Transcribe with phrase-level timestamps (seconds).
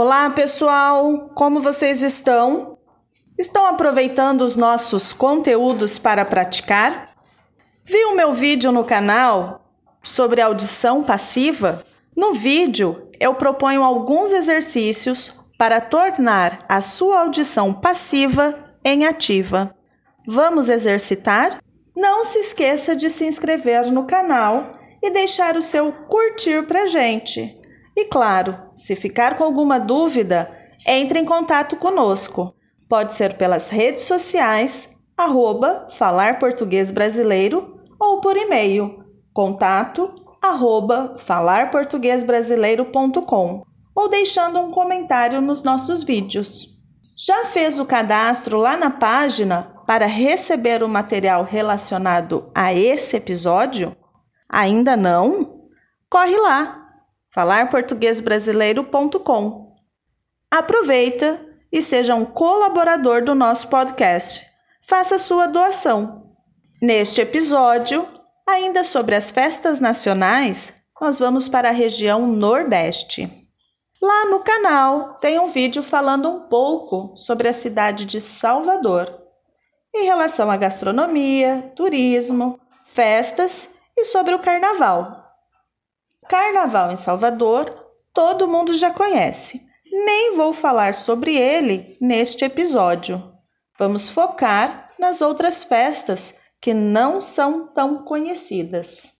[0.00, 1.28] Olá, pessoal!
[1.34, 2.78] Como vocês estão?
[3.36, 7.16] Estão aproveitando os nossos conteúdos para praticar?
[7.84, 9.60] Viu meu vídeo no canal
[10.00, 11.84] sobre audição passiva?
[12.16, 19.74] No vídeo, eu proponho alguns exercícios para tornar a sua audição passiva em ativa.
[20.24, 21.60] Vamos exercitar?
[21.96, 27.57] Não se esqueça de se inscrever no canal e deixar o seu curtir pra gente.
[27.98, 30.48] E claro, se ficar com alguma dúvida,
[30.86, 32.54] entre em contato conosco.
[32.88, 39.04] Pode ser pelas redes sociais, arroba Falar Português Brasileiro ou por e-mail,
[39.34, 40.08] contato
[40.40, 46.78] arroba falarportuguesbrasileiro.com ou deixando um comentário nos nossos vídeos.
[47.16, 53.96] Já fez o cadastro lá na página para receber o material relacionado a esse episódio?
[54.48, 55.66] Ainda não?
[56.08, 56.84] Corre lá
[57.32, 59.76] falarportuguesbrasileiro.com.
[60.50, 64.44] Aproveita e seja um colaborador do nosso podcast.
[64.80, 66.34] Faça sua doação.
[66.80, 68.08] Neste episódio,
[68.46, 73.30] ainda sobre as festas nacionais, nós vamos para a região Nordeste.
[74.00, 79.12] Lá no canal tem um vídeo falando um pouco sobre a cidade de Salvador,
[79.94, 85.27] em relação à gastronomia, turismo, festas e sobre o carnaval.
[86.28, 87.74] Carnaval em Salvador,
[88.12, 89.62] todo mundo já conhece.
[89.90, 93.32] Nem vou falar sobre ele neste episódio.
[93.78, 99.14] Vamos focar nas outras festas que não são tão conhecidas.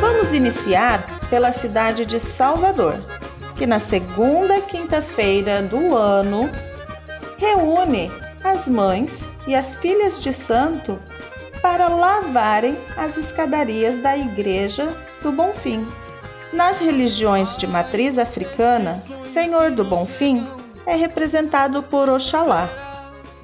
[0.00, 3.04] Vamos iniciar pela cidade de Salvador,
[3.54, 6.50] que na segunda quinta-feira do ano
[7.36, 8.10] reúne
[8.42, 10.98] as mães e as filhas de santo
[11.62, 14.88] para lavarem as escadarias da Igreja
[15.22, 15.86] do Bonfim.
[16.52, 20.46] Nas religiões de matriz africana, Senhor do Bonfim
[20.86, 22.68] é representado por Oxalá.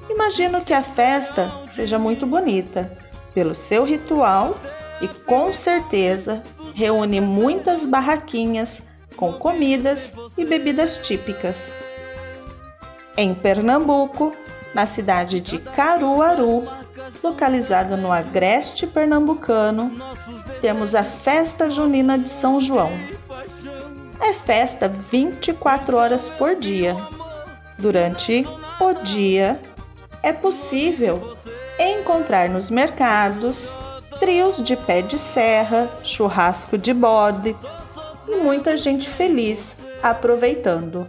[0.09, 2.91] Imagino que a festa seja muito bonita,
[3.33, 4.57] pelo seu ritual
[5.01, 6.41] e com certeza
[6.73, 8.81] reúne muitas barraquinhas
[9.15, 11.81] com comidas e bebidas típicas.
[13.15, 14.35] Em Pernambuco,
[14.73, 16.65] na cidade de Caruaru,
[17.23, 19.91] localizado no agreste pernambucano,
[20.61, 22.91] temos a Festa Junina de São João.
[24.19, 26.95] É festa 24 horas por dia.
[27.77, 28.45] Durante
[28.79, 29.59] o dia,
[30.23, 31.35] é possível
[31.79, 33.73] encontrar nos mercados
[34.19, 37.55] trios de pé de serra, churrasco de bode
[38.27, 41.07] e muita gente feliz aproveitando.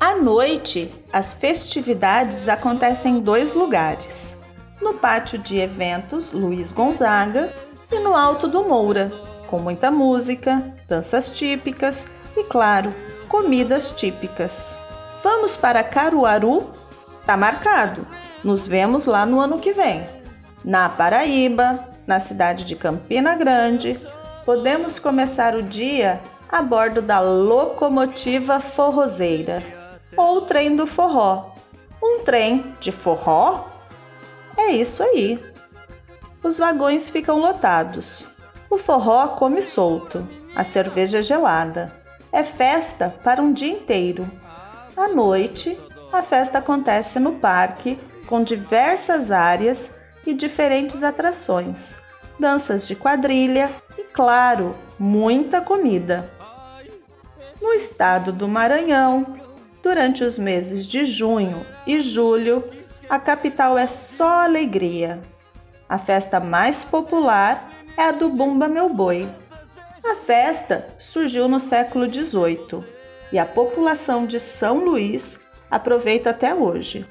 [0.00, 4.34] À noite, as festividades acontecem em dois lugares:
[4.80, 7.52] no pátio de eventos Luiz Gonzaga
[7.92, 9.12] e no Alto do Moura,
[9.46, 12.94] com muita música, danças típicas e, claro,
[13.28, 14.74] comidas típicas.
[15.22, 16.70] Vamos para Caruaru?
[17.26, 18.06] Tá marcado!
[18.42, 20.08] Nos vemos lá no ano que vem.
[20.64, 24.00] Na Paraíba, na cidade de Campina Grande,
[24.46, 29.78] podemos começar o dia a bordo da locomotiva forrozeira
[30.16, 31.52] ou trem do forró.
[32.02, 33.68] Um trem de forró?
[34.56, 35.42] É isso aí.
[36.42, 38.26] Os vagões ficam lotados.
[38.68, 41.94] O forró come solto, a cerveja gelada.
[42.32, 44.30] É festa para um dia inteiro.
[44.96, 45.78] À noite,
[46.12, 49.92] a festa acontece no parque com diversas áreas
[50.26, 51.98] e diferentes atrações,
[52.38, 56.28] danças de quadrilha e, claro, muita comida.
[57.60, 59.26] No estado do Maranhão,
[59.82, 62.64] durante os meses de junho e julho,
[63.08, 65.20] a capital é só alegria.
[65.88, 69.28] A festa mais popular é a do Bumba Meu Boi.
[70.04, 72.84] A festa surgiu no século XVIII
[73.32, 75.40] e a população de São Luís
[75.70, 77.06] aproveita até hoje.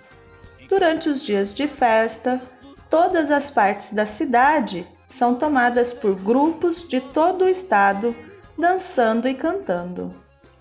[0.68, 2.42] Durante os dias de festa,
[2.90, 8.16] todas as partes da cidade são tomadas por grupos de todo o estado
[8.58, 10.14] dançando e cantando.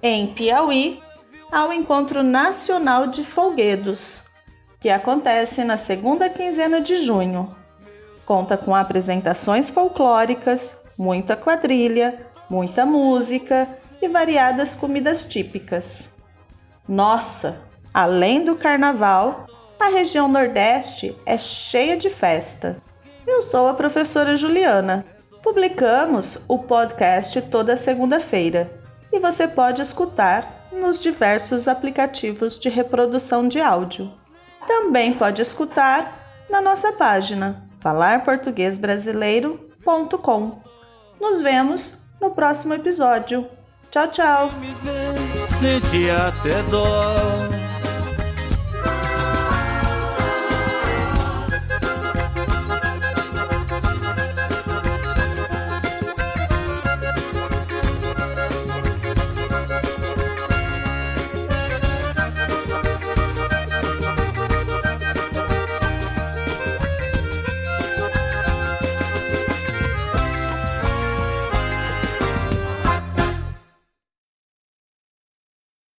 [0.03, 1.03] Em Piauí,
[1.51, 4.23] há o Encontro Nacional de Folguedos,
[4.81, 7.55] que acontece na segunda quinzena de junho.
[8.25, 13.67] Conta com apresentações folclóricas, muita quadrilha, muita música
[14.01, 16.15] e variadas comidas típicas.
[16.87, 17.61] Nossa,
[17.93, 19.47] além do carnaval,
[19.81, 22.77] a região Nordeste é cheia de festa.
[23.27, 25.05] Eu sou a professora Juliana.
[25.43, 28.71] Publicamos o podcast toda segunda-feira
[29.11, 34.13] e você pode escutar nos diversos aplicativos de reprodução de áudio.
[34.67, 36.19] Também pode escutar
[36.51, 40.63] na nossa página falarportuguesbrasileiro.com.
[41.21, 43.47] Nos vemos no próximo episódio.
[43.91, 44.51] Tchau, tchau.